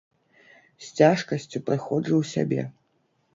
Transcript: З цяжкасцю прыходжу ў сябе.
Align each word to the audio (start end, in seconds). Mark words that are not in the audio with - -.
З 0.85 0.89
цяжкасцю 0.99 1.61
прыходжу 1.67 2.13
ў 2.21 2.31
сябе. 2.33 2.61